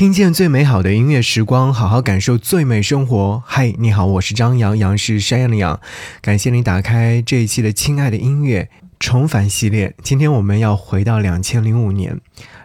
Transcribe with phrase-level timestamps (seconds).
[0.00, 3.42] 听见最美好的音乐时光，好好感受最美生活。
[3.44, 5.78] 嗨，你好，我是张扬，杨是山羊的羊。
[6.22, 9.94] 感谢你打开这一期的《亲爱的音乐重返》系列。
[10.02, 12.18] 今天我们要回到两千零五年。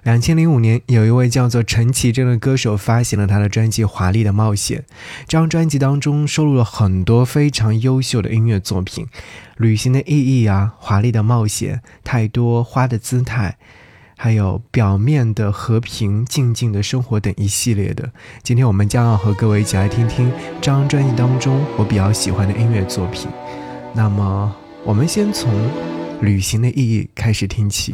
[0.03, 4.79] 两千零五年，有一位叫做陈绮贞的歌手发行了他的专辑《华丽的冒险》。
[5.27, 9.05] 这张专辑当中收录了很多非常优秀的音乐作品，
[9.57, 13.57] 《旅行的意义》啊，《华丽的冒险》，太多花的姿态。
[14.17, 18.11] 还有表面的和平、静静的生活等一系列的。
[18.43, 23.29] 今天我们将要和各位一起来听听这张专辑当中我比较喜欢的音乐作品。
[23.93, 25.51] 那么，我们先从
[26.21, 27.93] 《旅行的意义》开始听起。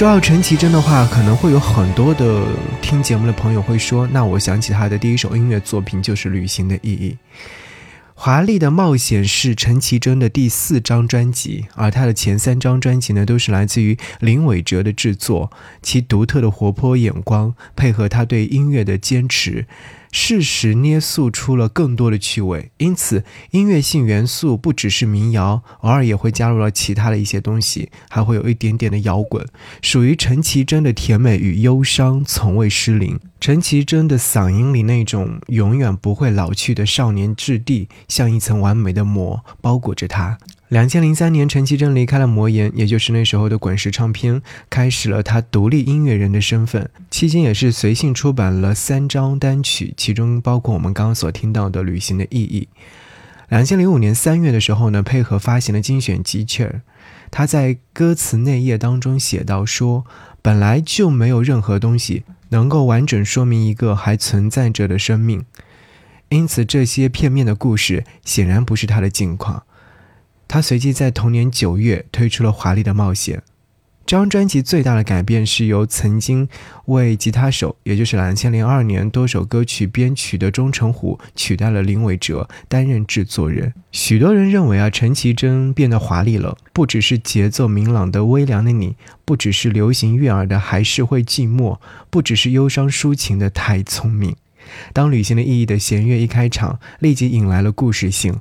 [0.00, 2.46] 说到陈绮贞的话，可能会有很多的
[2.80, 7.18] 听节目的朋友会说，那我想起她的第一首音乐作品就是《旅行的意义》。
[8.14, 15.52] 华丽的冒险是陈绮贞的第四张专辑，而她的前三张专辑呢，都是来自于林伟哲的制作。
[15.82, 19.66] 其独特的活泼眼光，配合他对音乐的坚持，
[20.12, 22.70] 适时捏塑出了更多的趣味。
[22.78, 29.46] 因此，音乐性元素不只是民谣，偶尔也会加入了其他的一些东西，还会有一点点的摇滚。
[29.82, 33.18] 属于陈绮贞的甜美与忧伤从未失灵。
[33.40, 40.38] 陈绮贞的嗓音里那种永远不会老去的少年质地，像一层完美的膜包裹着她。
[40.70, 44.40] 两千零三年，陈绮贞离开了魔岩，也就是那时候的滚石唱片，
[44.70, 46.88] 开始了她独立音乐人的身份。
[47.10, 52.68] 期间也是随性出版了三张单曲，其中包括我们刚刚所听到的《旅行的意义》。
[53.48, 56.82] 两千零五年三月的时候呢，配合发行了精选集《切尔》，
[57.32, 60.06] 他在歌词内页当中写到说
[60.40, 65.44] ：“本来就没有任何东西能够完整说明一个还存在着的生命，
[66.28, 69.64] 因此这些片面的故事显然不是他的境况。”
[70.50, 73.38] 他随即在同年九月推出了《华丽的冒险》
[74.04, 74.60] 这张专辑。
[74.60, 76.48] 最大的改变是由曾经
[76.86, 83.72] 为吉他手，也就是两千零二年多首歌曲编曲的钟成虎取代了林伟哲担任制作人。
[83.92, 91.78] 许多人认为啊，陈绮贞变得华丽了，不只是节奏明朗的微凉的你，不只是流行悦耳的还是会寂寞，
[92.10, 94.34] 不只是忧伤抒情的太聪明。
[94.92, 98.40] 当旅行的意义的弦乐一开场，立即引来了故事性。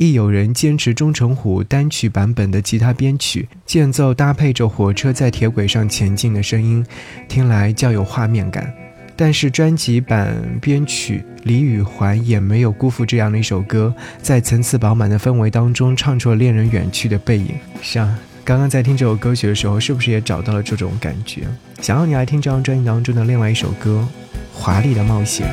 [0.00, 6.82] 亦有人坚持钟成虎单曲版本的吉他编曲，间奏搭配着火车在铁轨上前进的声音，
[7.28, 8.72] 听来较有画面感。
[9.14, 17.50] 但是专辑版编曲李宇环也没有辜负这样的一首歌，在层次饱满的氛围当中唱出了恋人远去的背影。
[17.82, 21.42] 是啊，刚刚在听这首歌曲的时候，是不是也找到了这种感觉？
[21.82, 24.08] 想要你来听这张专辑当中的另外一首歌
[24.58, 25.46] 《华丽的冒险》。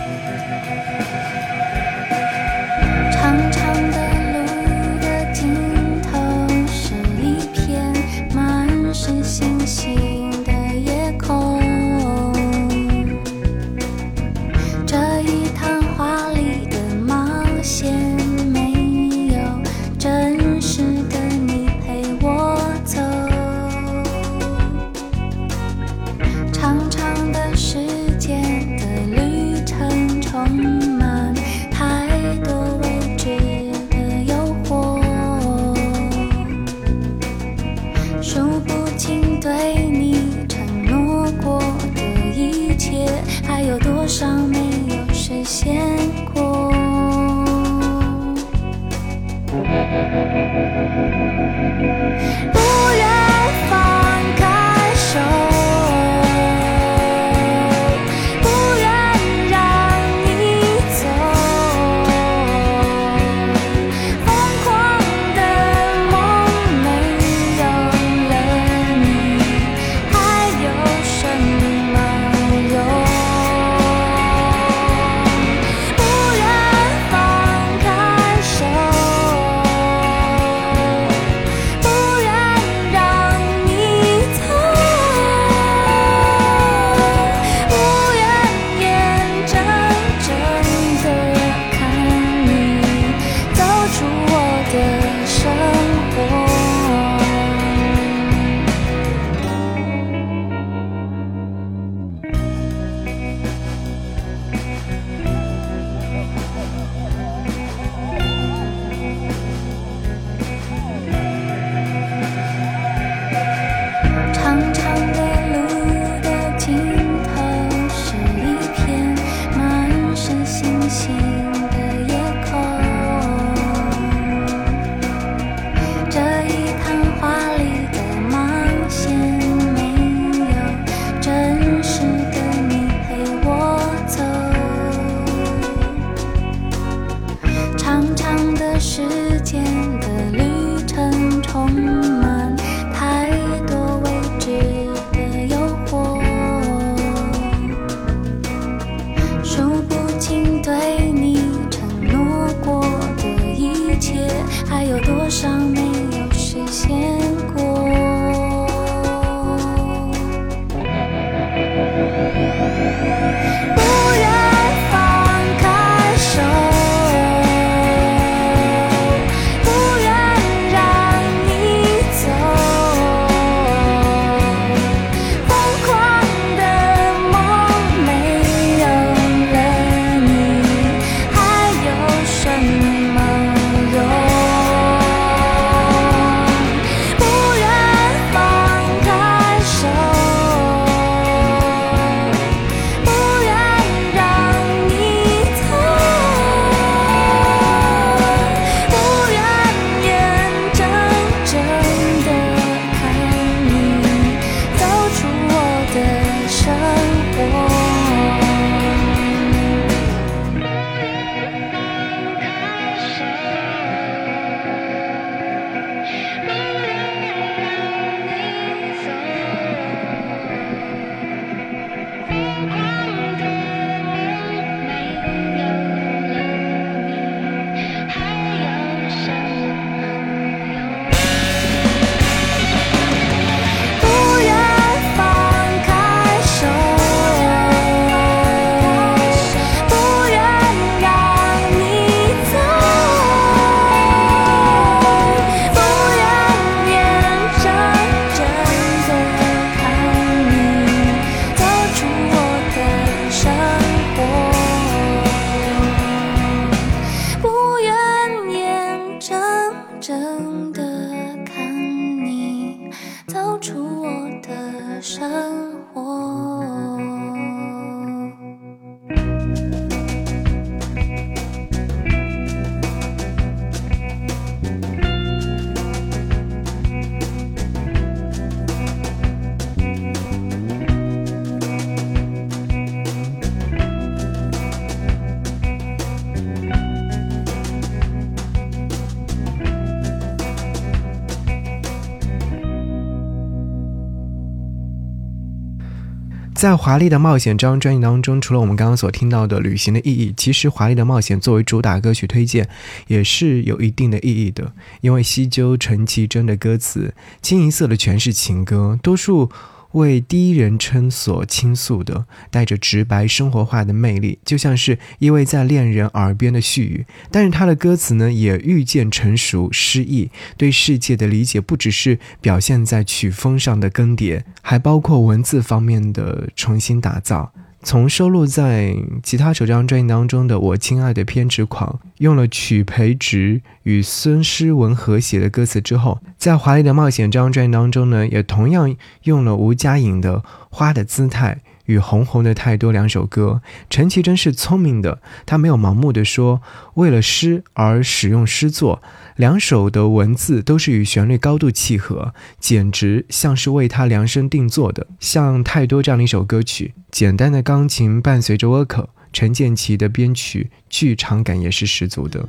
[296.57, 302.67] 在《华丽的冒险》这张专辑当中，除了我们刚刚所听到的旅行的意义，其实《华丽的冒险》作为主打歌曲推荐
[303.05, 304.73] 也是有一定的意义的。
[305.01, 309.51] 因为西鸠陈绮贞的歌词清一色的全是情歌，多数。
[309.93, 317.05] 为第一人称所倾诉的，带着直白生活化的魅力，就像是依偎在恋人耳边的絮语。
[317.31, 327.53] 但是他的歌词呢，也愈渐成熟诗意，对世界的理解不只是表现在曲风上的更迭，还包括文字方面的重新打造。
[327.87, 340.39] 从收录在吉他手》这张专辑当中的《我亲爱的偏执狂》，用了曲培植与孙诗文合写的歌词之后，在《华丽的冒险》这张专辑当中呢，也同样用了吴佳颖的
[340.69, 341.59] 《花的姿态》。
[341.85, 346.61] 与红红的太多两首歌，陈绮贞是聪明的，她没有盲目的说
[346.95, 349.01] 为了诗而使用诗作，
[349.37, 355.07] 两首的文字都是与旋律高度契合，简直像是为她量身定做的。
[355.21, 359.07] 像太多这样的一首歌曲，简单的钢琴伴随着 vocal。
[359.33, 362.47] 陈建奇的编曲剧场感也是十足的，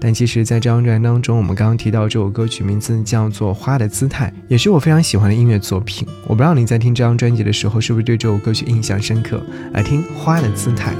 [0.00, 6.08] 但其实，在这张专辑当中，我们刚刚提到这首歌曲名字叫做《花的姿态》，也是我非常喜欢的音乐作品。
[6.26, 9.44] 我不知道你在听这张专辑的时候，是不是对这首歌曲印象深刻？
[9.72, 10.94] 来听《花的姿态》。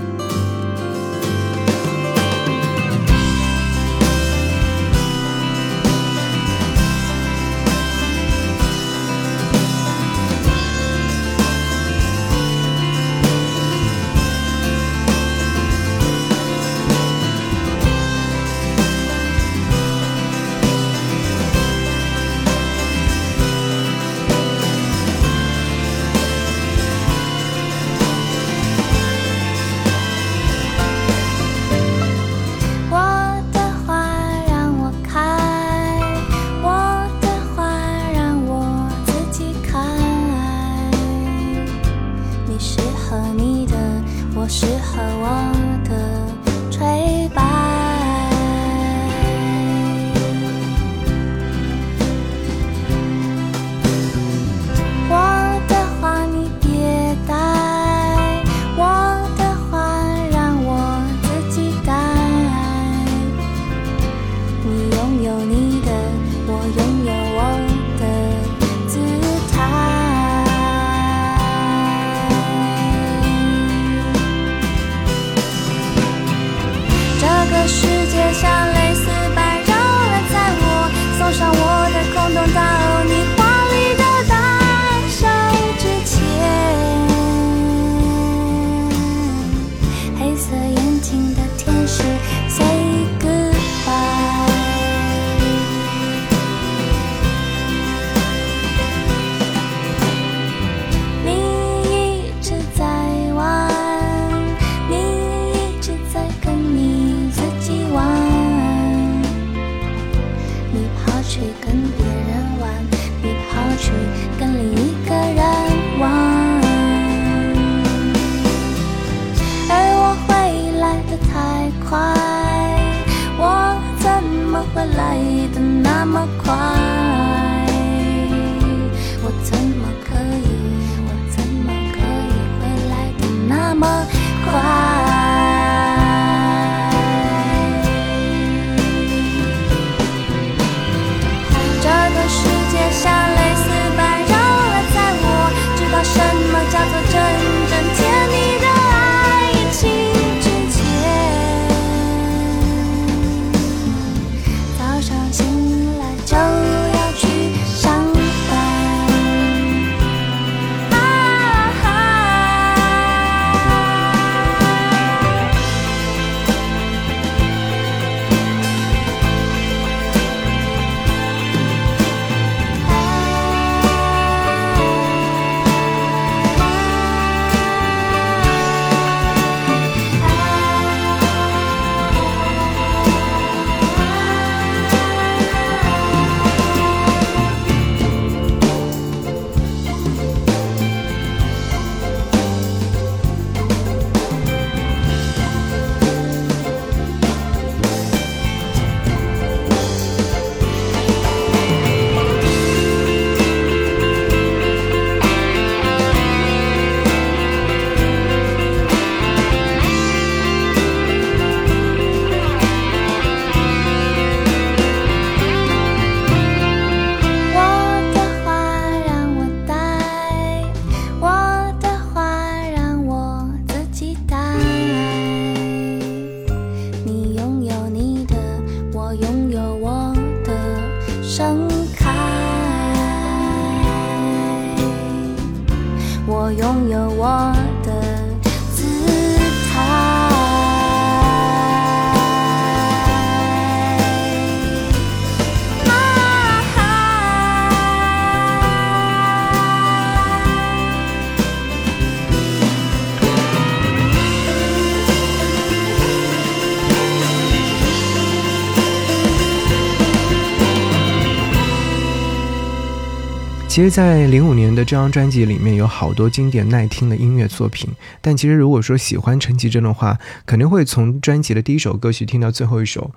[263.70, 267.88] 其实，在零五年的这张专辑里面有好多经典耐听的音乐作品，
[268.20, 273.12] 但其实如果说喜欢陈绮贞的话，肯定会从专辑的第一首歌曲听到最后一首。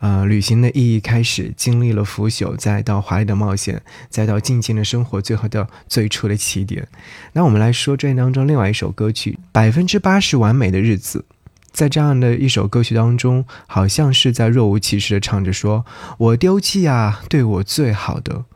[0.00, 6.88] 呃，旅行的意义开始，经历了腐朽，再到华丽的冒险，再到静静的生活，最后到最初的起点。
[7.34, 11.24] 那我们来说专辑当中另外一首歌曲《百分之八十完美的日子》。
[11.70, 15.86] 在这样的一首歌曲当中，好像是在若无其事的唱着说
[16.18, 18.46] ：“我丢弃啊，对我最好的。”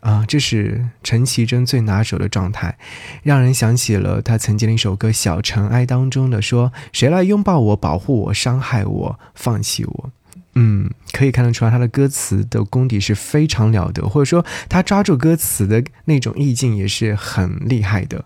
[0.00, 2.78] 啊，这是陈绮贞最拿手的状态，
[3.22, 10.10] 让人想起了她曾经的一首歌《小尘埃》当中的说：“谁来拥抱我、保护我、伤害我、放弃我？”
[10.56, 18.24] 嗯，可以看得出来，他的歌词的功底是非常了得，或者说他抓住歌词的那种意境也是很厉害的。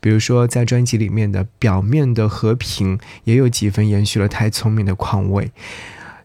[0.00, 5.52] 比如说，在专辑里面的表面的和平，也有几分延续了太聪明的况味。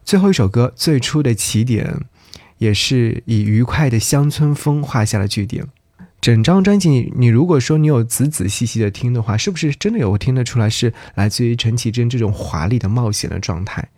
[0.04, 2.00] 最后一首歌最初的起点。
[2.58, 5.64] 也是以愉快的乡村风画下了句点。
[6.20, 13.88] 整张专辑，你如果说你有仔仔细细的听的话，是不是真的有听得出来是来自于陈绮贞这种华丽的冒险的状态？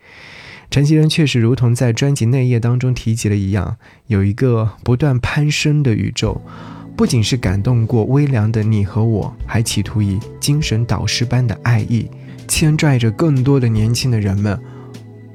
[0.70, 6.40] 陈绮贞确实如同在专辑内页当中提及的一样，有一个不断攀升的宇宙，
[6.94, 12.06] 不仅是感动过微凉的你和我，还企图以精神导师般的爱意，
[12.46, 14.60] 牵拽着更多的年轻的人们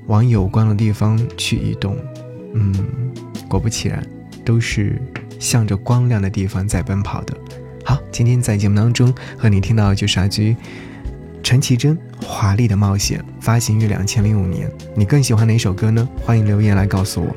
[0.05, 1.97] 往有关的地方去移动。
[2.55, 2.73] 嗯，
[3.47, 4.01] 果不其然，
[4.43, 4.99] 都是
[5.39, 7.37] 向着光亮的地方在奔跑的。
[7.83, 10.55] 好，今天在节目当中和你听到的就是阿居
[11.43, 14.71] 陈绮贞《华丽的冒险》，发行于两千零五年。
[14.95, 16.07] 你更喜欢哪首歌呢？
[16.23, 17.21] 欢迎留言来告诉。
[17.21, 17.35] 我